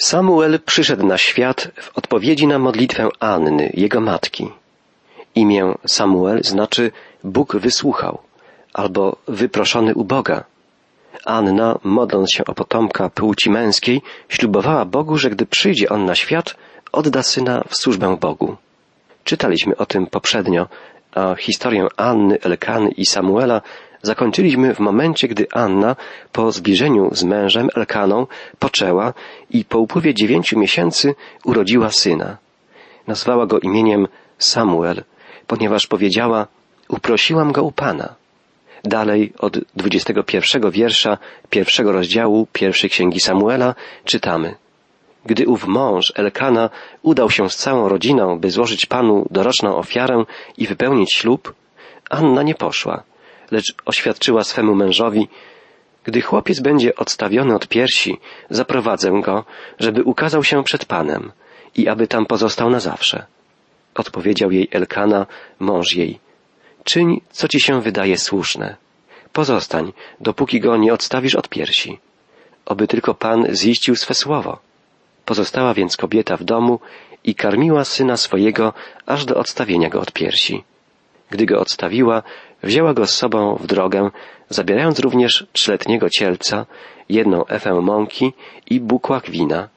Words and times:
Samuel 0.00 0.60
przyszedł 0.66 1.06
na 1.06 1.18
świat 1.18 1.68
w 1.76 1.98
odpowiedzi 1.98 2.46
na 2.46 2.58
modlitwę 2.58 3.08
Anny, 3.20 3.70
jego 3.74 4.00
matki. 4.00 4.50
Imię 5.34 5.74
Samuel 5.86 6.42
znaczy 6.42 6.90
Bóg 7.24 7.56
wysłuchał 7.56 8.18
albo 8.72 9.16
wyproszony 9.28 9.94
u 9.94 10.04
Boga. 10.04 10.44
Anna, 11.24 11.78
modląc 11.84 12.32
się 12.32 12.44
o 12.44 12.54
potomka 12.54 13.10
płci 13.10 13.50
męskiej, 13.50 14.02
ślubowała 14.28 14.84
Bogu, 14.84 15.18
że 15.18 15.30
gdy 15.30 15.46
przyjdzie 15.46 15.88
on 15.88 16.04
na 16.04 16.14
świat, 16.14 16.56
odda 16.92 17.22
syna 17.22 17.64
w 17.68 17.76
służbę 17.76 18.16
Bogu. 18.20 18.56
Czytaliśmy 19.24 19.76
o 19.76 19.86
tym 19.86 20.06
poprzednio, 20.06 20.66
a 21.14 21.34
historię 21.34 21.86
Anny, 21.96 22.38
Elkany 22.40 22.90
i 22.90 23.06
Samuela 23.06 23.62
zakończyliśmy 24.02 24.74
w 24.74 24.80
momencie, 24.80 25.28
gdy 25.28 25.46
Anna 25.52 25.96
po 26.32 26.52
zbliżeniu 26.52 27.08
z 27.12 27.24
mężem 27.24 27.68
Elkaną 27.76 28.26
poczęła 28.58 29.12
i 29.50 29.64
po 29.64 29.78
upływie 29.78 30.14
dziewięciu 30.14 30.58
miesięcy 30.58 31.14
urodziła 31.44 31.90
syna. 31.90 32.36
Nazwała 33.06 33.46
go 33.46 33.60
imieniem 33.60 34.08
Samuel, 34.38 35.04
ponieważ 35.46 35.86
powiedziała, 35.86 36.46
uprosiłam 36.88 37.52
go 37.52 37.62
u 37.62 37.72
Pana. 37.72 38.14
Dalej 38.84 39.32
od 39.38 39.58
21 39.76 40.70
wiersza 40.70 41.18
pierwszego 41.50 41.92
rozdziału 41.92 42.46
pierwszej 42.52 42.90
księgi 42.90 43.20
Samuela 43.20 43.74
czytamy. 44.04 44.54
Gdy 45.26 45.46
ów 45.46 45.66
mąż 45.66 46.12
Elkana 46.16 46.70
udał 47.02 47.30
się 47.30 47.50
z 47.50 47.56
całą 47.56 47.88
rodziną, 47.88 48.38
by 48.38 48.50
złożyć 48.50 48.86
Panu 48.86 49.26
doroczną 49.30 49.76
ofiarę 49.76 50.24
i 50.58 50.66
wypełnić 50.66 51.12
ślub, 51.12 51.54
Anna 52.10 52.42
nie 52.42 52.54
poszła, 52.54 53.02
lecz 53.50 53.74
oświadczyła 53.86 54.44
swemu 54.44 54.74
mężowi, 54.74 55.28
gdy 56.04 56.20
chłopiec 56.20 56.60
będzie 56.60 56.96
odstawiony 56.96 57.54
od 57.54 57.68
piersi, 57.68 58.18
zaprowadzę 58.50 59.20
go, 59.24 59.44
żeby 59.78 60.02
ukazał 60.02 60.44
się 60.44 60.64
przed 60.64 60.84
Panem 60.84 61.32
i 61.76 61.88
aby 61.88 62.06
tam 62.06 62.26
pozostał 62.26 62.70
na 62.70 62.80
zawsze. 62.80 63.26
Odpowiedział 63.94 64.50
jej 64.50 64.68
Elkana, 64.72 65.26
mąż 65.58 65.94
jej, 65.96 66.18
czyń, 66.84 67.20
co 67.30 67.48
ci 67.48 67.60
się 67.60 67.80
wydaje 67.80 68.18
słuszne. 68.18 68.76
Pozostań, 69.32 69.92
dopóki 70.20 70.60
go 70.60 70.76
nie 70.76 70.92
odstawisz 70.92 71.34
od 71.34 71.48
piersi. 71.48 71.98
Oby 72.66 72.88
tylko 72.88 73.14
Pan 73.14 73.54
ziścił 73.54 73.96
swe 73.96 74.14
słowo. 74.14 74.58
Pozostała 75.24 75.74
więc 75.74 75.96
kobieta 75.96 76.36
w 76.36 76.44
domu 76.44 76.80
i 77.24 77.34
karmiła 77.34 77.84
syna 77.84 78.16
swojego 78.16 78.72
aż 79.06 79.24
do 79.24 79.36
odstawienia 79.36 79.88
go 79.88 80.00
od 80.00 80.12
piersi. 80.12 80.64
Gdy 81.30 81.46
go 81.46 81.60
odstawiła, 81.60 82.22
wzięła 82.62 82.94
go 82.94 83.06
z 83.06 83.14
sobą 83.14 83.56
w 83.56 83.66
drogę, 83.66 84.10
zabierając 84.48 84.98
również 84.98 85.46
trzyletniego 85.52 86.10
cielca, 86.10 86.66
jedną 87.08 87.46
efę 87.46 87.74
mąki 87.74 88.32
i 88.70 88.80
bukłak 88.80 89.30
wina. 89.30 89.68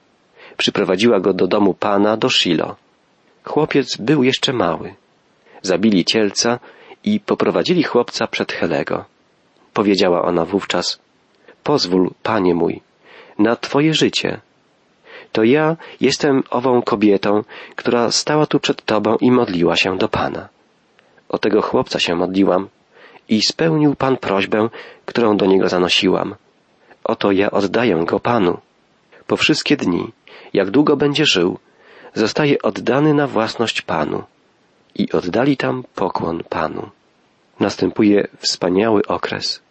Przyprowadziła 0.58 1.20
go 1.20 1.34
do 1.34 1.48
domu 1.48 1.74
pana, 1.74 2.18
do 2.18 2.30
Shilo. 2.30 2.76
Chłopiec 3.44 3.98
był 3.98 4.24
jeszcze 4.24 4.54
mały. 4.54 4.94
Zabili 5.62 6.06
cielca 6.06 6.60
i 7.04 7.20
poprowadzili 7.20 7.84
chłopca 7.84 8.28
przed 8.28 8.52
Helego. 8.52 9.06
Powiedziała 9.74 10.22
ona 10.22 10.46
wówczas, 10.46 11.00
pozwól, 11.64 12.12
panie 12.24 12.56
mój, 12.56 12.82
na 13.40 13.56
twoje 13.56 13.94
życie. 13.94 14.40
To 15.32 15.44
ja 15.44 15.78
jestem 16.02 16.44
ową 16.50 16.82
kobietą, 16.82 17.44
która 17.76 18.12
stała 18.12 18.46
tu 18.46 18.60
przed 18.60 18.86
tobą 18.86 19.16
i 19.16 19.32
modliła 19.32 19.76
się 19.76 19.98
do 19.98 20.08
pana. 20.08 20.50
O 21.34 21.38
tego 21.38 21.62
chłopca 21.62 22.00
się 22.00 22.16
modliłam 22.16 22.68
i 23.30 23.42
spełnił 23.42 23.96
pan 23.96 24.18
prośbę, 24.18 24.70
którą 25.06 25.38
do 25.38 25.46
niego 25.46 25.70
zanosiłam. 25.70 26.36
Oto 27.04 27.32
ja 27.32 27.52
oddaję 27.52 28.04
go 28.06 28.20
panu. 28.20 28.58
Po 29.28 29.38
wszystkie 29.38 29.78
dni, 29.78 30.12
jak 30.54 30.72
długo 30.72 30.98
będzie 30.98 31.26
żył, 31.26 31.58
zostaje 32.14 32.62
oddany 32.62 33.14
na 33.14 33.28
własność 33.28 33.82
panu. 33.82 34.24
I 34.96 35.12
oddali 35.12 35.58
tam 35.58 35.84
pokłon 35.96 36.44
panu. 36.50 36.90
Następuje 37.60 38.28
wspaniały 38.38 39.02
okres. 39.08 39.62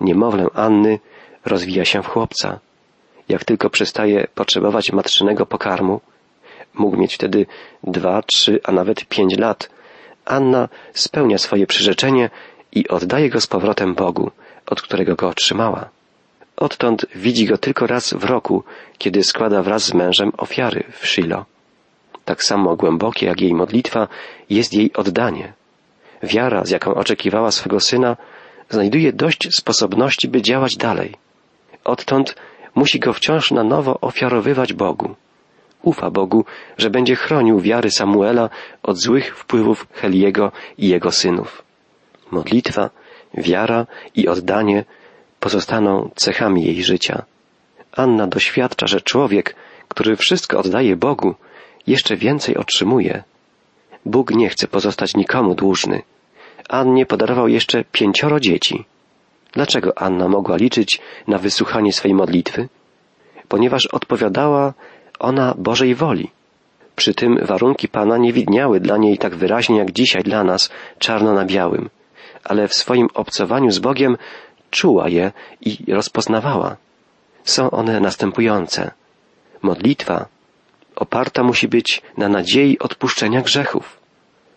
Niemowlę 0.00 0.46
Anny 0.54 0.98
rozwija 1.44 1.84
się 1.84 2.02
w 2.02 2.08
chłopca. 2.08 2.58
Jak 3.28 3.44
tylko 3.44 3.70
przestaje 3.70 4.26
potrzebować 4.34 4.92
matczynego 4.92 5.46
pokarmu, 5.46 6.00
mógł 6.74 6.96
mieć 6.96 7.14
wtedy 7.14 7.46
dwa, 7.84 8.22
trzy, 8.22 8.60
a 8.64 8.72
nawet 8.72 9.04
pięć 9.04 9.38
lat, 9.38 9.68
Anna 10.24 10.68
spełnia 10.94 11.38
swoje 11.38 11.66
przyrzeczenie 11.66 12.30
i 12.72 12.88
oddaje 12.88 13.30
go 13.30 13.40
z 13.40 13.46
powrotem 13.46 13.94
Bogu, 13.94 14.30
od 14.66 14.82
którego 14.82 15.16
go 15.16 15.28
otrzymała. 15.28 15.88
Odtąd 16.56 17.06
widzi 17.14 17.46
go 17.46 17.58
tylko 17.58 17.86
raz 17.86 18.14
w 18.14 18.24
roku, 18.24 18.64
kiedy 18.98 19.22
składa 19.22 19.62
wraz 19.62 19.84
z 19.84 19.94
mężem 19.94 20.32
ofiary 20.36 20.84
w 20.92 21.06
Shilo. 21.06 21.44
Tak 22.24 22.44
samo 22.44 22.76
głębokie 22.76 23.26
jak 23.26 23.40
jej 23.40 23.54
modlitwa 23.54 24.08
jest 24.50 24.72
jej 24.72 24.92
oddanie. 24.92 25.52
Wiara, 26.22 26.64
z 26.64 26.70
jaką 26.70 26.94
oczekiwała 26.94 27.50
swego 27.50 27.80
syna, 27.80 28.16
znajduje 28.70 29.12
dość 29.12 29.54
sposobności, 29.54 30.28
by 30.28 30.42
działać 30.42 30.76
dalej. 30.76 31.14
Odtąd 31.84 32.36
musi 32.74 33.00
go 33.00 33.12
wciąż 33.12 33.50
na 33.50 33.64
nowo 33.64 34.00
ofiarowywać 34.00 34.72
Bogu. 34.72 35.14
Ufa 35.82 36.10
Bogu, 36.10 36.44
że 36.78 36.90
będzie 36.90 37.16
chronił 37.16 37.60
wiary 37.60 37.90
Samuela 37.90 38.50
od 38.82 38.98
złych 38.98 39.38
wpływów 39.38 39.86
Heliego 39.92 40.52
i 40.78 40.88
jego 40.88 41.10
synów. 41.10 41.62
Modlitwa, 42.30 42.90
wiara 43.34 43.86
i 44.14 44.28
oddanie 44.28 44.84
pozostaną 45.40 46.10
cechami 46.14 46.64
jej 46.64 46.84
życia. 46.84 47.24
Anna 47.92 48.26
doświadcza, 48.26 48.86
że 48.86 49.00
człowiek, 49.00 49.56
który 49.88 50.16
wszystko 50.16 50.58
oddaje 50.58 50.96
Bogu, 50.96 51.34
jeszcze 51.86 52.16
więcej 52.16 52.56
otrzymuje. 52.56 53.22
Bóg 54.06 54.30
nie 54.30 54.48
chce 54.48 54.68
pozostać 54.68 55.14
nikomu 55.14 55.54
dłużny. 55.54 56.02
Annie 56.68 57.06
podarował 57.06 57.48
jeszcze 57.48 57.84
pięcioro 57.92 58.40
dzieci. 58.40 58.84
Dlaczego 59.52 59.98
Anna 59.98 60.28
mogła 60.28 60.56
liczyć 60.56 61.00
na 61.26 61.38
wysłuchanie 61.38 61.92
swej 61.92 62.14
modlitwy? 62.14 62.68
Ponieważ 63.48 63.86
odpowiadała 63.86 64.74
ona 65.22 65.54
Bożej 65.58 65.94
woli. 65.94 66.30
Przy 66.96 67.14
tym 67.14 67.38
warunki 67.42 67.88
Pana 67.88 68.18
nie 68.18 68.32
widniały 68.32 68.80
dla 68.80 68.96
niej 68.96 69.18
tak 69.18 69.36
wyraźnie 69.36 69.78
jak 69.78 69.92
dzisiaj 69.92 70.22
dla 70.22 70.44
nas, 70.44 70.70
czarno 70.98 71.32
na 71.32 71.44
białym, 71.44 71.90
ale 72.44 72.68
w 72.68 72.74
swoim 72.74 73.08
obcowaniu 73.14 73.70
z 73.70 73.78
Bogiem 73.78 74.16
czuła 74.70 75.08
je 75.08 75.32
i 75.60 75.92
rozpoznawała. 75.92 76.76
Są 77.44 77.70
one 77.70 78.00
następujące. 78.00 78.90
Modlitwa 79.62 80.26
oparta 80.96 81.42
musi 81.42 81.68
być 81.68 82.02
na 82.16 82.28
nadziei 82.28 82.78
odpuszczenia 82.78 83.40
grzechów. 83.40 84.00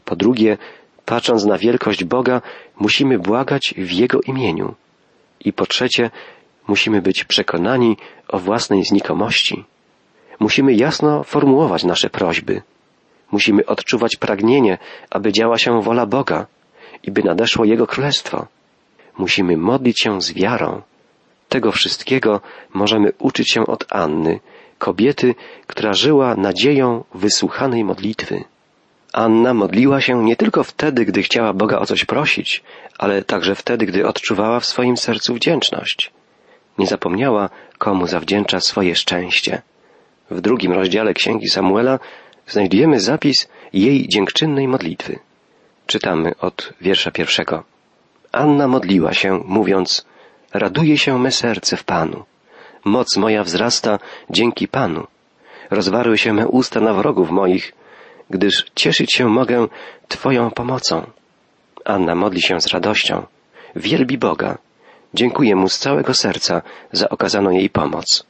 Po 0.05 0.15
drugie, 0.15 0.57
patrząc 1.05 1.45
na 1.45 1.57
wielkość 1.57 2.03
Boga, 2.03 2.41
musimy 2.79 3.19
błagać 3.19 3.73
w 3.77 3.91
Jego 3.91 4.21
imieniu. 4.21 4.75
I 5.39 5.53
po 5.53 5.65
trzecie, 5.65 6.09
musimy 6.67 7.01
być 7.01 7.23
przekonani 7.23 7.97
o 8.27 8.39
własnej 8.39 8.83
znikomości. 8.83 9.65
Musimy 10.39 10.73
jasno 10.73 11.23
formułować 11.23 11.83
nasze 11.83 12.09
prośby. 12.09 12.61
Musimy 13.31 13.65
odczuwać 13.65 14.15
pragnienie, 14.15 14.77
aby 15.09 15.31
działa 15.31 15.57
się 15.57 15.81
wola 15.81 16.05
Boga 16.05 16.45
i 17.03 17.11
by 17.11 17.23
nadeszło 17.23 17.65
Jego 17.65 17.87
Królestwo. 17.87 18.47
Musimy 19.17 19.57
modlić 19.57 20.01
się 20.01 20.21
z 20.21 20.33
wiarą. 20.33 20.81
Tego 21.49 21.71
wszystkiego 21.71 22.41
możemy 22.73 23.11
uczyć 23.19 23.51
się 23.51 23.65
od 23.65 23.85
Anny, 23.89 24.39
kobiety, 24.77 25.35
która 25.67 25.93
żyła 25.93 26.35
nadzieją 26.35 27.03
wysłuchanej 27.13 27.83
modlitwy. 27.83 28.43
Anna 29.13 29.53
modliła 29.53 30.01
się 30.01 30.23
nie 30.23 30.35
tylko 30.35 30.63
wtedy, 30.63 31.05
gdy 31.05 31.23
chciała 31.23 31.53
Boga 31.53 31.79
o 31.79 31.85
coś 31.85 32.05
prosić, 32.05 32.63
ale 32.97 33.23
także 33.23 33.55
wtedy, 33.55 33.85
gdy 33.85 34.07
odczuwała 34.07 34.59
w 34.59 34.65
swoim 34.65 34.97
sercu 34.97 35.33
wdzięczność. 35.33 36.11
Nie 36.77 36.87
zapomniała, 36.87 37.49
komu 37.77 38.07
zawdzięcza 38.07 38.59
swoje 38.59 38.95
szczęście. 38.95 39.61
W 40.29 40.41
drugim 40.41 40.71
rozdziale 40.71 41.13
Księgi 41.13 41.49
Samuela 41.49 41.99
znajdujemy 42.47 42.99
zapis 42.99 43.47
jej 43.73 44.07
dziękczynnej 44.07 44.67
modlitwy. 44.67 45.19
Czytamy 45.87 46.31
od 46.41 46.73
wiersza 46.81 47.11
pierwszego. 47.11 47.63
Anna 48.31 48.67
modliła 48.67 49.13
się, 49.13 49.41
mówiąc, 49.45 50.05
raduje 50.53 50.97
się 50.97 51.19
me 51.19 51.31
serce 51.31 51.77
w 51.77 51.83
Panu. 51.83 52.23
Moc 52.85 53.17
moja 53.17 53.43
wzrasta 53.43 53.99
dzięki 54.29 54.67
Panu. 54.67 55.07
Rozwarły 55.69 56.17
się 56.17 56.33
me 56.33 56.47
usta 56.47 56.79
na 56.79 56.93
wrogów 56.93 57.31
moich, 57.31 57.73
gdyż 58.29 58.65
cieszyć 58.75 59.13
się 59.13 59.29
mogę 59.29 59.67
Twoją 60.07 60.51
pomocą. 60.51 61.05
Anna 61.85 62.15
modli 62.15 62.41
się 62.41 62.61
z 62.61 62.67
radością, 62.67 63.25
wielbi 63.75 64.17
Boga, 64.17 64.57
dziękuję 65.13 65.55
Mu 65.55 65.69
z 65.69 65.79
całego 65.79 66.13
serca 66.13 66.61
za 66.91 67.09
okazaną 67.09 67.49
jej 67.49 67.69
pomoc. 67.69 68.25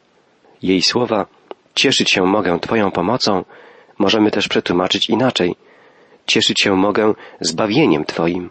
Jej 0.61 0.81
słowa 0.81 1.25
cieszyć 1.75 2.11
się 2.11 2.25
mogę 2.25 2.59
Twoją 2.59 2.91
pomocą 2.91 3.43
możemy 3.99 4.31
też 4.31 4.47
przetłumaczyć 4.47 5.09
inaczej. 5.09 5.55
Cieszyć 6.27 6.61
się 6.61 6.75
mogę 6.75 7.13
zbawieniem 7.39 8.05
Twoim. 8.05 8.49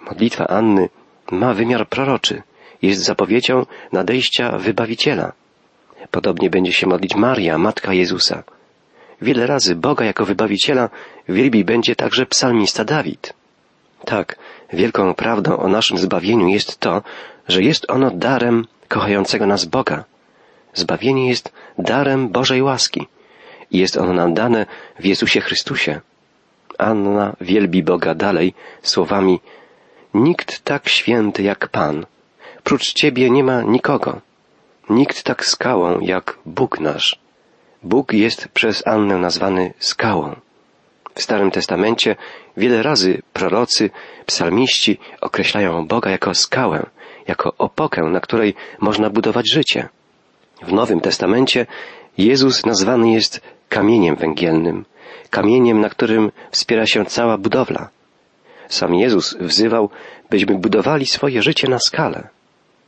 Modlitwa 0.00 0.46
Anny 0.46 0.88
ma 1.30 1.54
wymiar 1.54 1.88
proroczy, 1.88 2.42
jest 2.82 3.02
zapowiedzią 3.02 3.66
nadejścia 3.92 4.58
Wybawiciela. 4.58 5.32
Podobnie 6.10 6.50
będzie 6.50 6.72
się 6.72 6.86
modlić 6.86 7.14
Maria, 7.14 7.58
matka 7.58 7.92
Jezusa. 7.92 8.42
Wiele 9.22 9.46
razy 9.46 9.74
Boga 9.74 10.04
jako 10.04 10.24
wybawiciela 10.24 10.90
wielbi 11.28 11.64
będzie 11.64 11.96
także 11.96 12.26
psalmista 12.26 12.84
Dawid. 12.84 13.32
Tak, 14.04 14.36
wielką 14.72 15.14
prawdą 15.14 15.56
o 15.56 15.68
naszym 15.68 15.98
zbawieniu 15.98 16.48
jest 16.48 16.78
to, 16.78 17.02
że 17.48 17.62
jest 17.62 17.90
ono 17.90 18.10
darem 18.10 18.66
kochającego 18.88 19.46
nas 19.46 19.64
Boga. 19.64 20.04
Zbawienie 20.78 21.28
jest 21.28 21.52
darem 21.78 22.28
Bożej 22.28 22.62
łaski 22.62 23.06
i 23.70 23.78
jest 23.78 23.96
ono 23.96 24.12
nam 24.12 24.34
dane 24.34 24.66
w 24.98 25.04
Jezusie 25.04 25.40
Chrystusie. 25.40 26.00
Anna 26.78 27.36
wielbi 27.40 27.82
Boga 27.82 28.14
dalej 28.14 28.54
słowami 28.82 29.40
Nikt 30.14 30.64
tak 30.64 30.88
święty 30.88 31.42
jak 31.42 31.68
Pan. 31.68 32.06
Prócz 32.64 32.92
Ciebie 32.92 33.30
nie 33.30 33.44
ma 33.44 33.62
nikogo. 33.62 34.20
Nikt 34.90 35.22
tak 35.22 35.46
skałą 35.46 36.00
jak 36.00 36.38
Bóg 36.46 36.80
nasz. 36.80 37.18
Bóg 37.82 38.12
jest 38.12 38.48
przez 38.48 38.86
Annę 38.86 39.18
nazwany 39.18 39.74
skałą. 39.78 40.36
W 41.14 41.22
Starym 41.22 41.50
Testamencie 41.50 42.16
wiele 42.56 42.82
razy 42.82 43.22
prorocy, 43.32 43.90
psalmiści 44.26 44.98
określają 45.20 45.86
Boga 45.86 46.10
jako 46.10 46.34
skałę, 46.34 46.86
jako 47.26 47.54
opokę, 47.58 48.02
na 48.02 48.20
której 48.20 48.54
można 48.80 49.10
budować 49.10 49.52
życie. 49.52 49.88
W 50.62 50.72
Nowym 50.72 51.00
Testamencie 51.00 51.66
Jezus 52.18 52.66
nazwany 52.66 53.10
jest 53.10 53.40
kamieniem 53.68 54.16
węgielnym, 54.16 54.84
kamieniem, 55.30 55.80
na 55.80 55.88
którym 55.88 56.30
wspiera 56.50 56.86
się 56.86 57.04
cała 57.04 57.38
budowla. 57.38 57.88
Sam 58.68 58.94
Jezus 58.94 59.36
wzywał, 59.40 59.90
byśmy 60.30 60.54
budowali 60.54 61.06
swoje 61.06 61.42
życie 61.42 61.68
na 61.68 61.78
skalę. 61.78 62.28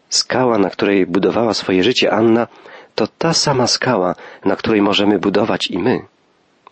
Skała, 0.09 0.59
na 0.59 0.71
której 0.71 1.07
budowała 1.07 1.55
swoje 1.55 1.83
życie 1.83 2.13
Anna, 2.13 2.47
to 2.95 3.07
ta 3.19 3.35
sama 3.35 3.67
skała, 3.67 4.15
na 4.45 4.57
której 4.57 4.83
możemy 4.83 5.19
budować 5.19 5.67
i 5.67 5.79
my. 5.79 6.01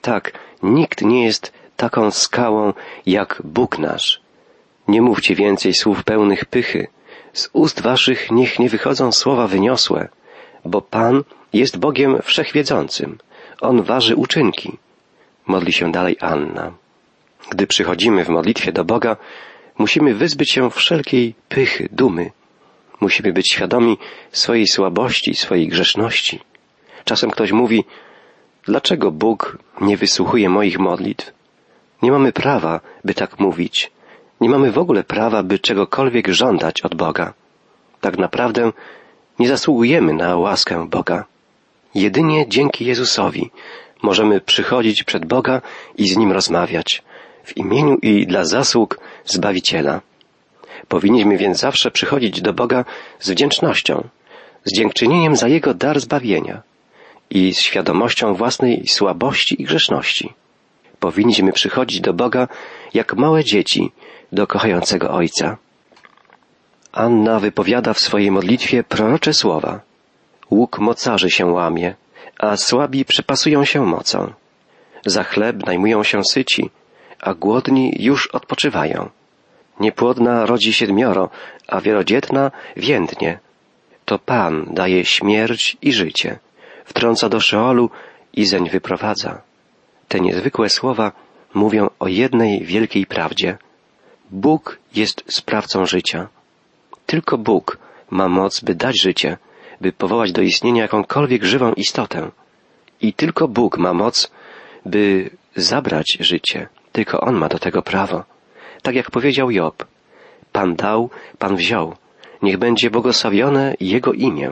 Tak, 0.00 0.32
nikt 0.62 1.02
nie 1.02 1.24
jest 1.24 1.52
taką 1.76 2.10
skałą 2.10 2.72
jak 3.06 3.42
Bóg 3.44 3.78
nasz. 3.78 4.20
Nie 4.88 5.02
mówcie 5.02 5.34
więcej 5.34 5.74
słów 5.74 6.04
pełnych 6.04 6.44
pychy. 6.44 6.86
Z 7.32 7.50
ust 7.52 7.82
waszych 7.82 8.30
niech 8.30 8.58
nie 8.58 8.68
wychodzą 8.68 9.12
słowa 9.12 9.46
wyniosłe, 9.46 10.08
bo 10.64 10.80
Pan 10.80 11.22
jest 11.52 11.78
Bogiem 11.78 12.18
wszechwiedzącym. 12.22 13.18
On 13.60 13.82
waży 13.82 14.16
uczynki. 14.16 14.78
Modli 15.46 15.72
się 15.72 15.92
dalej 15.92 16.16
Anna. 16.20 16.72
Gdy 17.50 17.66
przychodzimy 17.66 18.24
w 18.24 18.28
modlitwie 18.28 18.72
do 18.72 18.84
Boga, 18.84 19.16
musimy 19.78 20.14
wyzbyć 20.14 20.50
się 20.50 20.70
wszelkiej 20.70 21.34
pychy, 21.48 21.88
dumy. 21.92 22.30
Musimy 23.00 23.32
być 23.32 23.52
świadomi 23.52 23.98
swojej 24.32 24.66
słabości, 24.66 25.34
swojej 25.34 25.68
grzeszności. 25.68 26.40
Czasem 27.04 27.30
ktoś 27.30 27.52
mówi, 27.52 27.84
dlaczego 28.64 29.10
Bóg 29.10 29.58
nie 29.80 29.96
wysłuchuje 29.96 30.48
moich 30.48 30.78
modlitw? 30.78 31.32
Nie 32.02 32.10
mamy 32.10 32.32
prawa, 32.32 32.80
by 33.04 33.14
tak 33.14 33.38
mówić. 33.38 33.90
Nie 34.40 34.48
mamy 34.48 34.72
w 34.72 34.78
ogóle 34.78 35.04
prawa, 35.04 35.42
by 35.42 35.58
czegokolwiek 35.58 36.28
żądać 36.28 36.82
od 36.82 36.94
Boga. 36.94 37.34
Tak 38.00 38.18
naprawdę 38.18 38.72
nie 39.38 39.48
zasługujemy 39.48 40.12
na 40.12 40.36
łaskę 40.36 40.88
Boga. 40.88 41.24
Jedynie 41.94 42.48
dzięki 42.48 42.84
Jezusowi 42.84 43.50
możemy 44.02 44.40
przychodzić 44.40 45.02
przed 45.04 45.26
Boga 45.26 45.62
i 45.96 46.08
z 46.08 46.16
Nim 46.16 46.32
rozmawiać 46.32 47.02
w 47.44 47.56
imieniu 47.56 47.96
i 48.02 48.26
dla 48.26 48.44
zasług 48.44 49.00
Zbawiciela. 49.24 50.00
Powinniśmy 50.88 51.36
więc 51.36 51.58
zawsze 51.58 51.90
przychodzić 51.90 52.42
do 52.42 52.52
Boga 52.52 52.84
z 53.20 53.30
wdzięcznością, 53.30 54.08
z 54.64 54.72
dziękczynieniem 54.72 55.36
za 55.36 55.48
Jego 55.48 55.74
dar 55.74 56.00
zbawienia 56.00 56.62
i 57.30 57.54
z 57.54 57.60
świadomością 57.60 58.34
własnej 58.34 58.86
słabości 58.86 59.62
i 59.62 59.64
grzeszności. 59.64 60.32
Powinniśmy 61.00 61.52
przychodzić 61.52 62.00
do 62.00 62.12
Boga 62.12 62.48
jak 62.94 63.16
małe 63.16 63.44
dzieci 63.44 63.92
do 64.32 64.46
kochającego 64.46 65.10
Ojca. 65.10 65.56
Anna 66.92 67.40
wypowiada 67.40 67.92
w 67.92 68.00
swojej 68.00 68.30
modlitwie 68.30 68.84
prorocze 68.84 69.34
słowa. 69.34 69.80
Łuk 70.50 70.78
mocarzy 70.78 71.30
się 71.30 71.46
łamie, 71.46 71.94
a 72.38 72.56
słabi 72.56 73.04
przepasują 73.04 73.64
się 73.64 73.86
mocą. 73.86 74.32
Za 75.06 75.24
chleb 75.24 75.66
najmują 75.66 76.02
się 76.02 76.24
syci, 76.24 76.70
a 77.20 77.34
głodni 77.34 77.94
już 77.98 78.26
odpoczywają. 78.26 79.10
Niepłodna 79.80 80.46
rodzi 80.46 80.72
siedmioro, 80.72 81.30
a 81.68 81.80
wielodzietna 81.80 82.50
więdnie. 82.76 83.38
To 84.04 84.18
Pan 84.18 84.66
daje 84.70 85.04
śmierć 85.04 85.76
i 85.82 85.92
życie, 85.92 86.38
wtrąca 86.84 87.28
do 87.28 87.40
Szeolu 87.40 87.90
i 88.32 88.46
zeń 88.46 88.70
wyprowadza. 88.70 89.42
Te 90.08 90.20
niezwykłe 90.20 90.68
słowa 90.68 91.12
mówią 91.54 91.90
o 91.98 92.08
jednej 92.08 92.64
wielkiej 92.64 93.06
prawdzie. 93.06 93.58
Bóg 94.30 94.78
jest 94.94 95.24
sprawcą 95.28 95.86
życia. 95.86 96.28
Tylko 97.08 97.38
Bóg 97.38 97.78
ma 98.10 98.28
moc, 98.28 98.60
by 98.60 98.74
dać 98.74 99.02
życie, 99.02 99.36
by 99.80 99.92
powołać 99.92 100.32
do 100.32 100.42
istnienia 100.42 100.82
jakąkolwiek 100.82 101.44
żywą 101.44 101.72
istotę. 101.72 102.30
I 103.00 103.12
tylko 103.12 103.48
Bóg 103.48 103.78
ma 103.78 103.92
moc, 103.94 104.30
by 104.86 105.30
zabrać 105.56 106.16
życie. 106.20 106.68
Tylko 106.92 107.20
On 107.20 107.34
ma 107.34 107.48
do 107.48 107.58
tego 107.58 107.82
prawo. 107.82 108.24
Tak 108.82 108.94
jak 108.94 109.10
powiedział 109.10 109.50
Job. 109.50 109.86
Pan 110.52 110.76
dał, 110.76 111.10
Pan 111.38 111.56
wziął. 111.56 111.96
Niech 112.42 112.58
będzie 112.58 112.90
błogosławione 112.90 113.74
Jego 113.80 114.12
imię. 114.12 114.50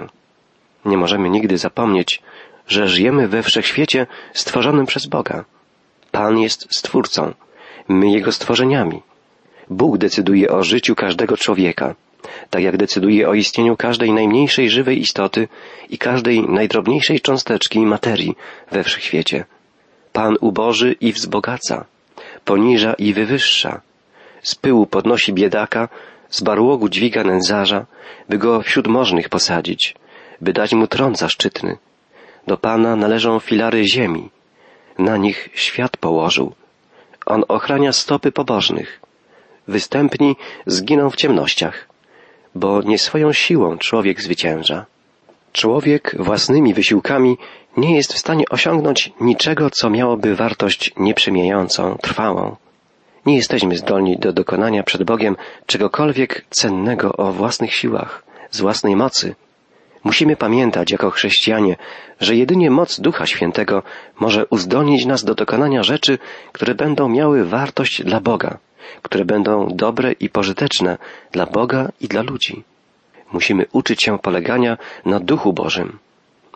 Nie 0.85 0.97
możemy 0.97 1.31
nigdy 1.31 1.59
zapomnieć, 1.59 2.23
że 2.69 2.89
żyjemy 2.89 3.29
we 3.29 3.43
wszechświecie 3.43 4.07
stworzonym 4.33 4.87
przez 4.87 5.07
Boga. 5.07 5.45
Pan 6.11 6.39
jest 6.39 6.75
Stwórcą, 6.75 7.35
my 7.89 8.11
Jego 8.11 8.33
stworzeniami. 8.33 9.03
Bóg 9.71 9.99
decyduje 9.99 10.51
o 10.51 10.63
życiu 10.63 10.95
każdego 10.95 11.37
człowieka, 11.37 11.95
tak 12.51 12.63
jak 12.63 12.77
decyduje 12.77 13.29
o 13.29 13.35
istnieniu 13.35 13.77
każdej 13.77 14.13
najmniejszej 14.13 14.71
żywej 14.71 15.01
istoty 15.01 15.49
i 15.91 15.99
każdej 15.99 16.41
najdrobniejszej 16.49 17.21
cząsteczki 17.21 17.81
materii 17.81 18.37
we 18.71 18.85
wszechświecie. 18.85 19.45
Pan 20.13 20.37
uboży 20.41 20.93
i 21.01 21.13
wzbogaca, 21.13 21.85
poniża 22.45 22.95
i 22.95 23.13
wywyższa, 23.13 23.81
z 24.43 24.55
pyłu 24.55 24.87
podnosi 24.87 25.33
biedaka, 25.33 25.89
z 26.31 26.43
barłogu 26.43 26.89
dźwiga 26.89 27.25
nędzarza, 27.25 27.87
by 28.29 28.39
go 28.39 28.63
wśród 28.63 28.87
możnych 28.87 29.29
posadzić, 29.29 29.95
by 30.41 30.53
dać 30.53 30.75
mu 30.75 30.87
tron 30.87 31.17
zaszczytny. 31.17 31.77
Do 32.47 32.57
Pana 32.57 32.97
należą 32.97 33.39
filary 33.39 33.89
ziemi, 33.89 34.31
na 34.99 35.17
nich 35.17 35.49
świat 35.55 35.97
położył. 35.97 36.55
On 37.27 37.45
ochrania 37.49 37.93
stopy 37.93 38.33
pobożnych. 38.33 39.01
Występni 39.69 40.37
zginą 40.67 41.11
w 41.11 41.17
ciemnościach, 41.17 41.89
bo 42.57 42.83
nie 42.83 42.99
swoją 42.99 43.33
siłą 43.33 43.79
człowiek 43.79 44.23
zwycięża. 44.23 44.87
Człowiek 45.53 46.17
własnymi 46.19 46.75
wysiłkami 46.75 47.37
nie 47.77 47.97
jest 47.97 48.13
w 48.13 48.19
stanie 48.19 48.45
osiągnąć 48.51 49.13
niczego, 49.21 49.71
co 49.71 49.91
miałoby 49.91 50.37
wartość 50.37 50.93
nieprzemijającą, 50.97 51.99
trwałą. 52.03 52.57
Nie 53.27 53.37
jesteśmy 53.37 53.77
zdolni 53.77 54.19
do 54.19 54.33
dokonania 54.33 54.83
przed 54.83 55.03
Bogiem 55.03 55.37
czegokolwiek 55.67 56.45
cennego 56.51 57.13
o 57.13 57.33
własnych 57.33 57.75
siłach, 57.75 58.23
z 58.51 58.61
własnej 58.61 58.97
mocy. 58.97 59.35
Musimy 60.05 60.37
pamiętać 60.37 60.91
jako 60.91 61.11
chrześcijanie, 61.11 61.77
że 62.21 62.37
jedynie 62.37 62.71
moc 62.71 63.01
Ducha 63.01 63.27
Świętego 63.27 63.83
może 64.21 64.47
uzdolnić 64.47 65.07
nas 65.07 65.25
do 65.25 65.35
dokonania 65.35 65.83
rzeczy, 65.83 66.19
które 66.53 66.75
będą 66.75 67.09
miały 67.09 67.45
wartość 67.45 68.03
dla 68.03 68.21
Boga, 68.21 68.59
które 69.03 69.25
będą 69.25 69.69
dobre 69.69 70.13
i 70.13 70.29
pożyteczne 70.29 70.99
dla 71.33 71.47
Boga 71.47 71.89
i 72.01 72.09
dla 72.09 72.23
ludzi. 72.23 72.65
Musimy 73.33 73.67
uczyć 73.73 74.03
się 74.03 74.19
polegania 74.19 74.79
na 75.05 75.21
Duchu 75.21 75.53
Bożym. 75.53 75.99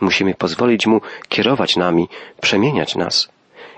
Musimy 0.00 0.34
pozwolić 0.34 0.86
Mu 0.86 1.00
kierować 1.28 1.76
nami, 1.76 2.08
przemieniać 2.40 2.94
nas. 2.96 3.28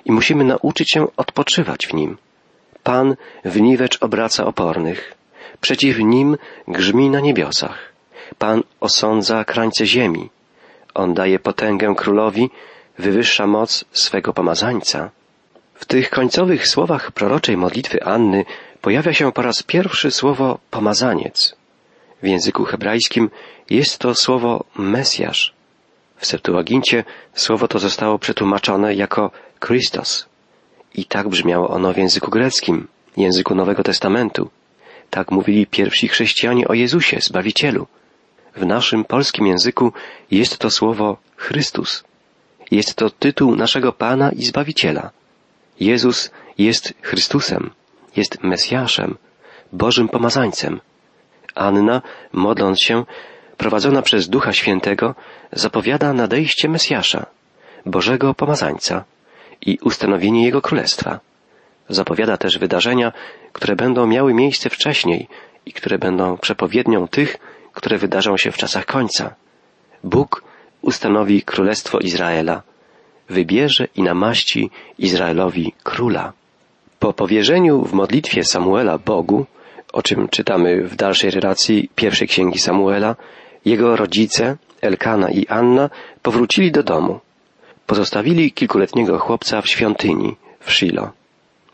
I 0.04 0.12
musimy 0.12 0.44
nauczyć 0.44 0.90
się 0.90 1.06
odpoczywać 1.16 1.86
w 1.86 1.94
Nim. 1.94 2.16
Pan 2.82 3.16
w 3.44 3.60
niwecz 3.60 3.98
obraca 4.02 4.44
opornych. 4.44 5.14
Przeciw 5.60 5.98
Nim 5.98 6.36
grzmi 6.68 7.10
na 7.10 7.20
niebiosach. 7.20 7.92
Pan 8.38 8.62
osądza 8.80 9.44
krańce 9.44 9.86
ziemi. 9.86 10.30
On 10.94 11.14
daje 11.14 11.38
potęgę 11.38 11.94
królowi, 11.96 12.50
wywyższa 12.98 13.46
moc 13.46 13.84
swego 13.92 14.32
pomazańca. 14.32 15.10
W 15.82 15.84
tych 15.84 16.10
końcowych 16.10 16.68
słowach 16.68 17.12
proroczej 17.12 17.56
modlitwy 17.56 18.02
Anny 18.04 18.44
pojawia 18.80 19.12
się 19.12 19.32
po 19.32 19.42
raz 19.42 19.62
pierwszy 19.62 20.10
słowo 20.10 20.58
pomazaniec. 20.70 21.56
W 22.22 22.26
języku 22.26 22.64
hebrajskim 22.64 23.30
jest 23.70 23.98
to 23.98 24.14
słowo 24.14 24.64
Mesjasz. 24.76 25.54
W 26.16 26.26
Septuagincie 26.26 27.04
słowo 27.34 27.68
to 27.68 27.78
zostało 27.78 28.18
przetłumaczone 28.18 28.94
jako 28.94 29.30
Christos. 29.66 30.26
I 30.94 31.04
tak 31.04 31.28
brzmiało 31.28 31.70
ono 31.70 31.92
w 31.92 31.96
języku 31.96 32.30
greckim, 32.30 32.88
języku 33.16 33.54
Nowego 33.54 33.82
Testamentu. 33.82 34.50
Tak 35.10 35.30
mówili 35.30 35.66
pierwsi 35.66 36.08
chrześcijanie 36.08 36.68
o 36.68 36.74
Jezusie, 36.74 37.20
Zbawicielu. 37.20 37.86
W 38.56 38.66
naszym 38.66 39.04
polskim 39.04 39.46
języku 39.46 39.92
jest 40.30 40.58
to 40.58 40.70
słowo 40.70 41.16
Chrystus. 41.36 42.04
Jest 42.70 42.94
to 42.94 43.10
tytuł 43.10 43.56
naszego 43.56 43.92
Pana 43.92 44.32
i 44.32 44.44
Zbawiciela. 44.44 45.21
Jezus 45.80 46.30
jest 46.58 46.94
Chrystusem, 47.02 47.70
jest 48.16 48.42
Mesjaszem, 48.42 49.16
Bożym 49.72 50.08
Pomazańcem. 50.08 50.80
Anna, 51.54 52.02
modląc 52.32 52.80
się, 52.80 53.04
prowadzona 53.56 54.02
przez 54.02 54.28
Ducha 54.28 54.52
Świętego, 54.52 55.14
zapowiada 55.52 56.12
nadejście 56.12 56.68
Mesjasza, 56.68 57.26
Bożego 57.86 58.34
Pomazańca 58.34 59.04
i 59.60 59.78
ustanowienie 59.82 60.44
Jego 60.44 60.62
Królestwa. 60.62 61.20
Zapowiada 61.88 62.36
też 62.36 62.58
wydarzenia, 62.58 63.12
które 63.52 63.76
będą 63.76 64.06
miały 64.06 64.34
miejsce 64.34 64.70
wcześniej 64.70 65.28
i 65.66 65.72
które 65.72 65.98
będą 65.98 66.38
przepowiednią 66.38 67.08
tych, 67.08 67.36
które 67.72 67.98
wydarzą 67.98 68.36
się 68.36 68.50
w 68.52 68.56
czasach 68.56 68.86
końca. 68.86 69.34
Bóg 70.04 70.42
ustanowi 70.82 71.42
Królestwo 71.42 71.98
Izraela, 71.98 72.62
wybierze 73.32 73.88
i 73.96 74.02
namaści 74.02 74.70
Izraelowi 74.98 75.72
króla. 75.82 76.32
Po 76.98 77.12
powierzeniu 77.12 77.84
w 77.84 77.92
modlitwie 77.92 78.44
Samuela 78.44 78.98
Bogu, 78.98 79.46
o 79.92 80.02
czym 80.02 80.28
czytamy 80.28 80.82
w 80.88 80.96
dalszej 80.96 81.30
relacji 81.30 81.90
pierwszej 81.94 82.28
księgi 82.28 82.58
Samuela, 82.58 83.16
jego 83.64 83.96
rodzice, 83.96 84.56
Elkana 84.80 85.30
i 85.30 85.46
Anna, 85.46 85.90
powrócili 86.22 86.72
do 86.72 86.82
domu. 86.82 87.20
Pozostawili 87.86 88.52
kilkuletniego 88.52 89.18
chłopca 89.18 89.60
w 89.60 89.68
świątyni 89.68 90.36
w 90.60 90.72
Shilo. 90.72 91.10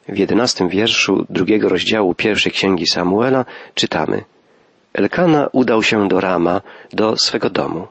W 0.09 0.19
jedenastym 0.19 0.69
wierszu 0.69 1.27
drugiego 1.31 1.69
rozdziału 1.69 2.15
pierwszej 2.15 2.53
księgi 2.53 2.87
Samuela 2.87 3.45
czytamy 3.75 4.25
Elkana 4.93 5.49
udał 5.53 5.83
się 5.83 6.09
do 6.09 6.21
Rama, 6.21 6.61
do 6.93 7.17
swego 7.17 7.51
domu. 7.51 7.87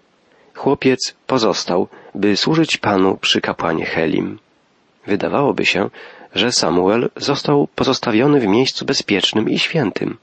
Chłopiec 0.57 1.15
pozostał, 1.27 1.87
by 2.15 2.37
służyć 2.37 2.77
Panu 2.77 3.17
przy 3.17 3.41
kapłanie 3.41 3.85
Helim. 3.85 4.39
Wydawałoby 5.07 5.65
się, 5.65 5.89
że 6.35 6.51
Samuel 6.51 7.09
został 7.15 7.67
pozostawiony 7.75 8.39
w 8.39 8.47
miejscu 8.47 8.85
bezpiecznym 8.85 9.49
i 9.49 9.59
świętym. 9.59 10.17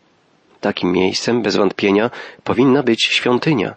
Takim 0.61 0.93
miejscem 0.93 1.43
bez 1.43 1.57
wątpienia 1.57 2.11
powinna 2.45 2.83
być 2.83 3.05
świątynia. 3.05 3.75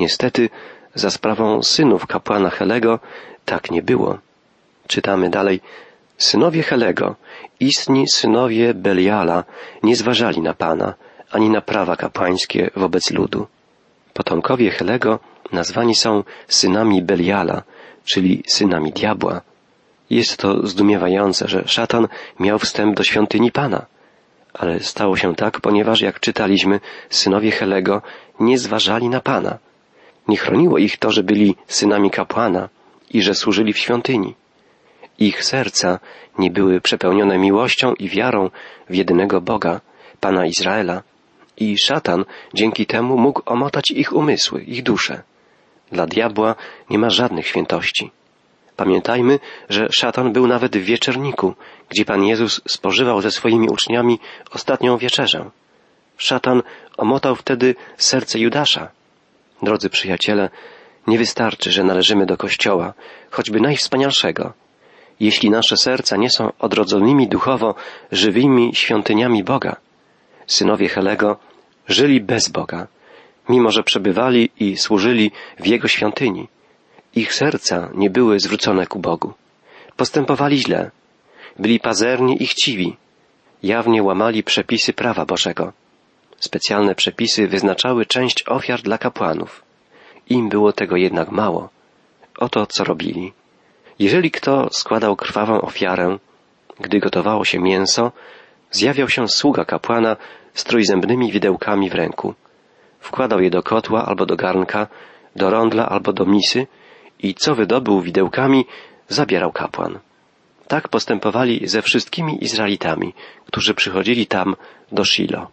Niestety, 0.00 0.48
za 0.94 1.10
sprawą 1.10 1.62
synów 1.62 2.06
kapłana 2.06 2.50
Helego 2.50 2.98
tak 3.44 3.70
nie 3.70 3.82
było. 3.82 4.18
Czytamy 4.86 5.30
dalej, 5.30 5.60
synowie 6.18 6.62
Helego, 6.62 7.16
istni 7.60 8.08
synowie 8.08 8.74
Beliala 8.74 9.44
nie 9.82 9.96
zważali 9.96 10.40
na 10.40 10.54
Pana, 10.54 10.94
ani 11.30 11.50
na 11.50 11.60
prawa 11.60 11.96
kapłańskie 11.96 12.70
wobec 12.76 13.10
ludu. 13.10 13.46
Potomkowie 14.14 14.70
Helego 14.70 15.18
nazwani 15.52 15.94
są 15.94 16.24
synami 16.48 17.02
Beliala, 17.02 17.62
czyli 18.04 18.42
synami 18.46 18.92
diabła. 18.92 19.40
Jest 20.10 20.36
to 20.36 20.66
zdumiewające, 20.66 21.48
że 21.48 21.62
szatan 21.66 22.08
miał 22.40 22.58
wstęp 22.58 22.96
do 22.96 23.04
świątyni 23.04 23.52
Pana. 23.52 23.86
Ale 24.54 24.80
stało 24.80 25.16
się 25.16 25.34
tak, 25.34 25.60
ponieważ, 25.60 26.00
jak 26.00 26.20
czytaliśmy, 26.20 26.80
synowie 27.10 27.50
Helego 27.50 28.02
nie 28.40 28.58
zważali 28.58 29.08
na 29.08 29.20
Pana. 29.20 29.58
Nie 30.28 30.36
chroniło 30.36 30.78
ich 30.78 30.96
to, 30.96 31.12
że 31.12 31.22
byli 31.22 31.56
synami 31.66 32.10
kapłana 32.10 32.68
i 33.10 33.22
że 33.22 33.34
służyli 33.34 33.72
w 33.72 33.78
świątyni. 33.78 34.34
Ich 35.18 35.44
serca 35.44 35.98
nie 36.38 36.50
były 36.50 36.80
przepełnione 36.80 37.38
miłością 37.38 37.94
i 37.94 38.08
wiarą 38.08 38.50
w 38.90 38.94
jedynego 38.94 39.40
Boga, 39.40 39.80
Pana 40.20 40.46
Izraela, 40.46 41.02
i 41.56 41.78
szatan 41.78 42.24
dzięki 42.54 42.86
temu 42.86 43.18
mógł 43.18 43.42
omotać 43.46 43.90
ich 43.90 44.12
umysły, 44.12 44.62
ich 44.62 44.82
dusze. 44.82 45.22
Dla 45.92 46.06
diabła 46.06 46.54
nie 46.90 46.98
ma 46.98 47.10
żadnych 47.10 47.46
świętości. 47.46 48.10
Pamiętajmy, 48.76 49.38
że 49.68 49.88
szatan 49.90 50.32
był 50.32 50.46
nawet 50.46 50.76
w 50.76 50.80
wieczerniku, 50.80 51.54
gdzie 51.88 52.04
Pan 52.04 52.24
Jezus 52.24 52.60
spożywał 52.68 53.20
ze 53.20 53.30
swoimi 53.30 53.68
uczniami 53.68 54.18
ostatnią 54.50 54.98
wieczerzę. 54.98 55.50
Szatan 56.16 56.62
omotał 56.96 57.36
wtedy 57.36 57.74
serce 57.96 58.38
Judasza. 58.38 58.88
Drodzy 59.62 59.90
przyjaciele, 59.90 60.50
nie 61.06 61.18
wystarczy, 61.18 61.72
że 61.72 61.84
należymy 61.84 62.26
do 62.26 62.36
Kościoła, 62.36 62.94
choćby 63.30 63.60
najwspanialszego. 63.60 64.52
Jeśli 65.20 65.50
nasze 65.50 65.76
serca 65.76 66.16
nie 66.16 66.30
są 66.30 66.52
odrodzonymi 66.58 67.28
duchowo, 67.28 67.74
żywymi 68.12 68.74
świątyniami 68.74 69.44
Boga. 69.44 69.76
Synowie 70.46 70.88
Helego 70.88 71.36
żyli 71.88 72.20
bez 72.20 72.48
Boga, 72.48 72.86
mimo 73.48 73.70
że 73.70 73.82
przebywali 73.82 74.50
i 74.60 74.76
służyli 74.76 75.30
w 75.60 75.66
Jego 75.66 75.88
świątyni. 75.88 76.48
Ich 77.14 77.34
serca 77.34 77.90
nie 77.94 78.10
były 78.10 78.40
zwrócone 78.40 78.86
ku 78.86 78.98
Bogu. 78.98 79.34
Postępowali 79.96 80.58
źle, 80.58 80.90
byli 81.58 81.80
pazerni 81.80 82.42
i 82.42 82.46
chciwi, 82.46 82.96
jawnie 83.62 84.02
łamali 84.02 84.42
przepisy 84.42 84.92
prawa 84.92 85.24
Bożego. 85.24 85.72
Specjalne 86.40 86.94
przepisy 86.94 87.48
wyznaczały 87.48 88.06
część 88.06 88.44
ofiar 88.46 88.82
dla 88.82 88.98
kapłanów. 88.98 89.62
Im 90.28 90.48
było 90.48 90.72
tego 90.72 90.96
jednak 90.96 91.30
mało. 91.30 91.68
Oto 92.38 92.66
co 92.66 92.84
robili. 92.84 93.32
Jeżeli 93.98 94.30
kto 94.30 94.68
składał 94.72 95.16
krwawą 95.16 95.60
ofiarę, 95.60 96.18
gdy 96.80 97.00
gotowało 97.00 97.44
się 97.44 97.58
mięso, 97.58 98.12
zjawiał 98.70 99.08
się 99.08 99.28
sługa 99.28 99.64
kapłana 99.64 100.16
z 100.54 100.64
trójzębnymi 100.64 101.32
widełkami 101.32 101.90
w 101.90 101.94
ręku. 101.94 102.34
Wkładał 103.00 103.40
je 103.40 103.50
do 103.50 103.62
kotła 103.62 104.06
albo 104.06 104.26
do 104.26 104.36
garnka, 104.36 104.86
do 105.36 105.50
rondla 105.50 105.88
albo 105.88 106.12
do 106.12 106.26
misy 106.26 106.66
i 107.18 107.34
co 107.34 107.54
wydobył 107.54 108.00
widełkami, 108.00 108.66
zabierał 109.08 109.52
kapłan. 109.52 109.98
Tak 110.68 110.88
postępowali 110.88 111.68
ze 111.68 111.82
wszystkimi 111.82 112.44
Izraelitami, 112.44 113.14
którzy 113.46 113.74
przychodzili 113.74 114.26
tam 114.26 114.56
do 114.92 115.04
Shilo. 115.04 115.50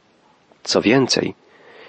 Co 0.64 0.82
więcej, 0.82 1.34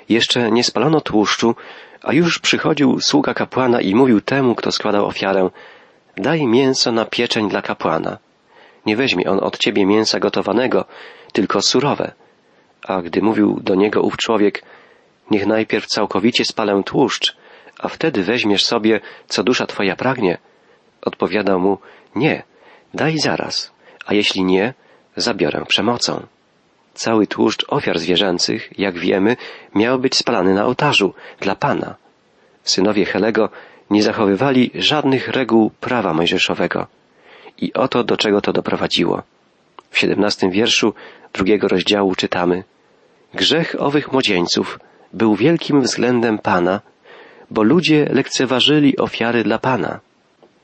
jeszcze 0.08 0.50
nie 0.50 0.64
spalono 0.64 1.00
tłuszczu, 1.00 1.54
a 2.02 2.12
już 2.12 2.38
przychodził 2.38 3.00
sługa 3.00 3.34
kapłana 3.34 3.80
i 3.80 3.94
mówił 3.94 4.20
temu, 4.20 4.54
kto 4.54 4.72
składał 4.72 5.06
ofiarę, 5.06 5.50
daj 6.16 6.46
mięso 6.46 6.92
na 6.92 7.04
pieczeń 7.04 7.48
dla 7.48 7.62
kapłana. 7.62 8.18
Nie 8.86 8.96
weźmie 8.96 9.30
on 9.30 9.38
od 9.42 9.58
ciebie 9.58 9.86
mięsa 9.86 10.20
gotowanego, 10.20 10.84
tylko 11.32 11.62
surowe. 11.62 12.12
A 12.82 13.02
gdy 13.02 13.22
mówił 13.22 13.60
do 13.62 13.74
niego 13.74 14.02
ów 14.02 14.16
człowiek, 14.16 14.62
niech 15.30 15.46
najpierw 15.46 15.86
całkowicie 15.86 16.44
spalę 16.44 16.82
tłuszcz, 16.84 17.36
a 17.78 17.88
wtedy 17.88 18.22
weźmiesz 18.22 18.64
sobie, 18.64 19.00
co 19.28 19.42
dusza 19.42 19.66
twoja 19.66 19.96
pragnie, 19.96 20.38
odpowiadał 21.02 21.60
mu, 21.60 21.78
nie, 22.14 22.42
daj 22.94 23.18
zaraz, 23.18 23.72
a 24.06 24.14
jeśli 24.14 24.44
nie, 24.44 24.74
zabiorę 25.16 25.64
przemocą. 25.68 26.26
Cały 26.94 27.26
tłuszcz 27.26 27.64
ofiar 27.68 27.98
zwierzęcych, 27.98 28.78
jak 28.78 28.98
wiemy, 28.98 29.36
miał 29.74 29.98
być 29.98 30.16
spalany 30.16 30.54
na 30.54 30.66
ołtarzu 30.66 31.14
dla 31.40 31.54
Pana. 31.54 31.94
Synowie 32.62 33.04
Helego 33.04 33.48
nie 33.90 34.02
zachowywali 34.02 34.70
żadnych 34.74 35.28
reguł 35.28 35.70
prawa 35.70 36.14
mojżeszowego. 36.14 36.86
I 37.58 37.72
oto 37.72 38.04
do 38.04 38.16
czego 38.16 38.40
to 38.40 38.52
doprowadziło. 38.52 39.22
W 39.90 39.98
siedemnastym 39.98 40.50
wierszu 40.50 40.94
drugiego 41.32 41.68
rozdziału 41.68 42.14
czytamy 42.14 42.64
Grzech 43.34 43.76
owych 43.78 44.12
młodzieńców 44.12 44.78
był 45.12 45.34
wielkim 45.34 45.82
względem 45.82 46.38
Pana, 46.38 46.80
bo 47.50 47.62
ludzie 47.62 48.08
lekceważyli 48.12 48.96
ofiary 48.96 49.44
dla 49.44 49.58
Pana. 49.58 50.00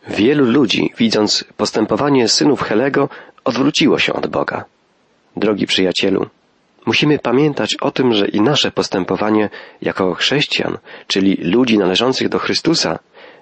Wielu 0.09 0.45
ludzi, 0.45 0.93
widząc 0.99 1.45
postępowanie 1.57 2.29
synów 2.29 2.63
Helego, 2.63 3.09
odwróciło 3.45 3.99
się 3.99 4.13
od 4.13 4.27
Boga. 4.27 4.65
Drogi 5.37 5.67
przyjacielu, 5.67 6.27
musimy 6.87 7.19
pamiętać 7.19 7.77
o 7.81 7.91
tym, 7.91 8.15
że 8.15 8.29
i 8.29 8.41
nasze 8.41 8.71
postępowanie 8.71 9.51
jako 9.83 10.15
chrześcijan, 10.15 10.79
czyli 11.07 11.35
ludzi 11.35 11.79
należących 11.79 12.29
do 12.29 12.39
Chrystusa, 12.39 12.99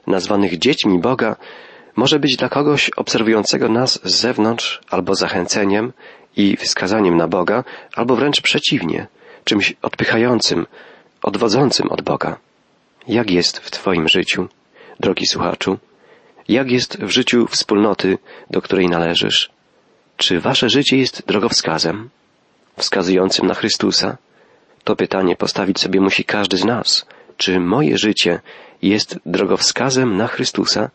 nazwanych 0.06 0.58
dziećmi 0.58 0.98
Boga, 0.98 1.36
może 1.96 2.18
być 2.18 2.36
dla 2.36 2.48
kogoś 2.48 2.90
obserwującego 2.96 3.68
nas 3.68 4.00
z 4.04 4.20
zewnątrz 4.20 4.80
albo 4.90 5.14
zachęceniem 5.14 5.92
i 6.36 6.56
wskazaniem 6.56 7.16
na 7.16 7.28
Boga, 7.28 7.64
albo 7.94 8.16
wręcz 8.16 8.40
przeciwnie, 8.40 9.06
czymś 9.50 9.74
odpychającym, 9.82 10.66
odwodzącym 11.22 11.88
od 11.88 12.02
Boga. 12.02 12.38
Jak 13.08 13.30
jest 13.30 13.58
w 13.58 13.70
Twoim 13.70 14.08
życiu, 14.08 14.48
drogi 15.00 15.26
słuchaczu? 15.26 15.78
Jak 16.48 16.70
jest 16.70 17.02
w 17.02 17.10
życiu 17.10 17.46
wspólnoty, 17.46 18.18
do 18.50 18.62
której 18.62 18.88
należysz? 18.88 19.50
Czy 20.16 20.40
Wasze 20.40 20.70
życie 20.70 20.96
jest 20.96 21.26
drogowskazem, 21.26 22.10
wskazującym 22.76 23.46
na 23.46 23.54
Chrystusa? 23.54 24.16
To 24.84 24.96
pytanie 24.96 25.36
postawić 25.36 25.80
sobie 25.80 26.00
musi 26.00 26.24
każdy 26.24 26.56
z 26.56 26.64
nas. 26.64 27.06
Czy 27.36 27.60
moje 27.60 27.98
życie 27.98 28.40
jest 28.82 29.18
drogowskazem 29.26 30.16
na 30.16 30.26
Chrystusa? 30.26 30.90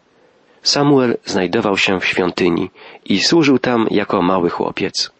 Samuel 0.61 1.17
znajdował 1.25 1.77
się 1.77 1.99
w 1.99 2.05
świątyni 2.05 2.69
i 3.05 3.19
służył 3.19 3.59
tam 3.59 3.87
jako 3.91 4.21
mały 4.21 4.49
chłopiec. 4.49 5.14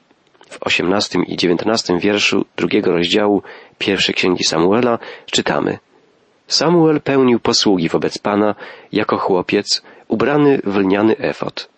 W 0.56 0.68
osiemnastym 0.68 1.26
i 1.26 1.38
dziewiętnastym 1.38 2.00
wierszu 2.00 2.46
drugiego 2.58 2.92
rozdziału 2.92 3.42
pierwszej 3.78 4.16
księgi 4.16 4.44
Samuela 4.44 5.00
czytamy 5.32 5.78
Samuel 6.48 7.02
pełnił 7.02 7.40
posługi 7.40 7.90
wobec 7.90 8.18
Pana 8.18 8.56
jako 8.92 9.18
chłopiec 9.18 9.82
ubrany 10.08 10.62
w 10.64 10.78
lniany 10.78 11.18
efot. 11.18 11.70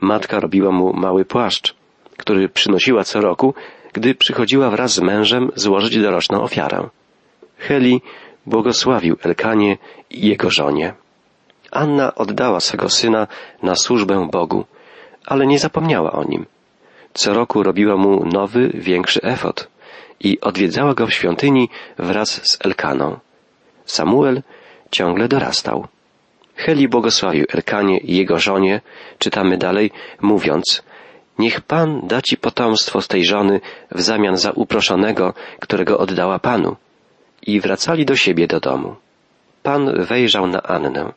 Matka 0.00 0.40
robiła 0.40 0.72
mu 0.72 0.92
mały 0.92 1.24
płaszcz, 1.24 1.74
który 2.16 2.48
przynosiła 2.48 3.04
co 3.04 3.20
roku, 3.20 3.54
gdy 3.92 4.14
przychodziła 4.14 4.70
wraz 4.70 4.94
z 4.94 5.00
mężem 5.00 5.50
złożyć 5.54 5.98
doroczną 5.98 6.42
ofiarę. 6.42 6.88
Heli 7.58 8.02
błogosławił 8.46 9.16
Elkanie 9.24 9.78
i 10.10 10.28
jego 10.28 10.50
żonie. 10.50 10.94
Anna 11.70 12.14
oddała 12.14 12.60
swego 12.60 12.88
syna 12.88 13.26
na 13.62 13.74
służbę 13.74 14.28
Bogu, 14.32 14.64
ale 15.26 15.46
nie 15.46 15.58
zapomniała 15.58 16.12
o 16.12 16.24
nim. 16.24 16.46
Co 17.14 17.34
roku 17.34 17.62
robiła 17.62 17.96
mu 17.96 18.26
nowy, 18.26 18.70
większy 18.74 19.22
efot 19.22 19.68
i 20.20 20.40
odwiedzała 20.40 20.94
go 20.94 21.06
w 21.06 21.12
świątyni 21.12 21.68
wraz 21.98 22.30
z 22.50 22.58
Elkaną. 22.64 23.18
Samuel 23.84 24.42
ciągle 24.90 25.28
dorastał. 25.28 25.86
Heli 26.56 26.88
błogosławił 26.88 27.44
Elkanie 27.54 27.98
i 27.98 28.16
jego 28.16 28.38
żonie, 28.38 28.80
czytamy 29.18 29.58
dalej, 29.58 29.90
mówiąc, 30.20 30.82
Niech 31.40 31.60
Pan 31.60 32.00
da 32.06 32.22
ci 32.22 32.36
potomstwo 32.36 33.00
z 33.00 33.08
tej 33.08 33.24
żony 33.24 33.60
w 33.90 34.00
zamian 34.00 34.36
za 34.36 34.50
uproszonego, 34.50 35.34
którego 35.60 35.98
oddała 35.98 36.38
Panu. 36.38 36.76
I 37.42 37.60
wracali 37.60 38.04
do 38.04 38.16
siebie 38.16 38.46
do 38.46 38.60
domu. 38.60 38.96
Pan 39.62 40.04
wejrzał 40.04 40.46
na 40.46 40.62
Annę. 40.62 41.12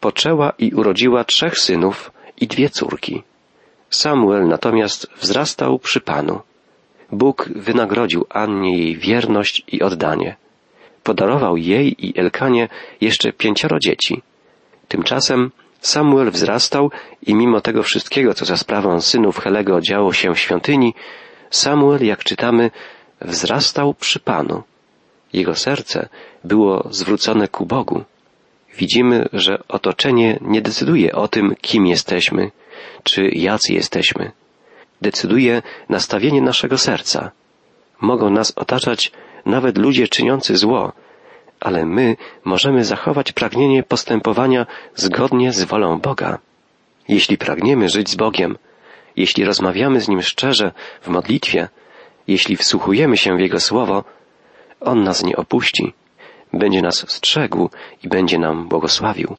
Poczęła 0.00 0.52
i 0.58 0.72
urodziła 0.74 1.24
trzech 1.24 1.58
synów 1.58 2.12
i 2.40 2.46
dwie 2.46 2.70
córki. 2.70 3.22
Samuel 3.90 4.48
natomiast 4.48 5.06
wzrastał 5.20 5.78
przy 5.78 6.00
Panu. 6.00 6.40
Bóg 7.12 7.48
wynagrodził 7.56 8.26
Annie 8.30 8.78
jej 8.78 8.96
wierność 8.96 9.62
i 9.68 9.82
oddanie. 9.82 10.36
Podarował 11.02 11.56
jej 11.56 12.06
i 12.06 12.20
Elkanie 12.20 12.68
jeszcze 13.00 13.32
pięcioro 13.32 13.78
dzieci. 13.78 14.22
Tymczasem 14.88 15.50
Samuel 15.80 16.30
wzrastał 16.30 16.90
i 17.26 17.34
mimo 17.34 17.60
tego 17.60 17.82
wszystkiego, 17.82 18.34
co 18.34 18.44
za 18.44 18.56
sprawą 18.56 19.00
synów 19.00 19.38
Helego 19.38 19.80
działo 19.80 20.12
się 20.12 20.34
w 20.34 20.38
świątyni, 20.38 20.94
Samuel, 21.50 22.06
jak 22.06 22.24
czytamy, 22.24 22.70
wzrastał 23.20 23.94
przy 23.94 24.20
Panu. 24.20 24.62
Jego 25.32 25.54
serce 25.54 26.08
było 26.44 26.88
zwrócone 26.90 27.48
ku 27.48 27.66
Bogu. 27.66 28.04
Widzimy, 28.76 29.28
że 29.32 29.62
otoczenie 29.68 30.38
nie 30.40 30.62
decyduje 30.62 31.12
o 31.12 31.28
tym, 31.28 31.54
kim 31.60 31.86
jesteśmy, 31.86 32.50
czy 33.02 33.28
jacy 33.28 33.72
jesteśmy. 33.72 34.32
Decyduje 35.02 35.62
nastawienie 35.88 36.42
naszego 36.42 36.78
serca. 36.78 37.30
Mogą 38.00 38.30
nas 38.30 38.52
otaczać 38.56 39.12
nawet 39.46 39.78
ludzie 39.78 40.08
czyniący 40.08 40.56
zło, 40.56 40.92
ale 41.60 41.86
my 41.86 42.16
możemy 42.44 42.84
zachować 42.84 43.32
pragnienie 43.32 43.82
postępowania 43.82 44.66
zgodnie 44.94 45.52
z 45.52 45.64
wolą 45.64 46.00
Boga. 46.00 46.38
Jeśli 47.08 47.38
pragniemy 47.38 47.88
żyć 47.88 48.10
z 48.10 48.14
Bogiem, 48.16 48.58
jeśli 49.16 49.44
rozmawiamy 49.44 50.00
z 50.00 50.08
Nim 50.08 50.22
szczerze 50.22 50.72
w 51.02 51.08
modlitwie, 51.08 51.68
jeśli 52.26 52.56
wsłuchujemy 52.56 53.16
się 53.16 53.36
w 53.36 53.40
Jego 53.40 53.60
słowo, 53.60 54.04
On 54.80 55.02
nas 55.02 55.24
nie 55.24 55.36
opuści, 55.36 55.94
będzie 56.52 56.82
nas 56.82 57.10
strzegł 57.10 57.70
i 58.02 58.08
będzie 58.08 58.38
nam 58.38 58.68
błogosławił. 58.68 59.38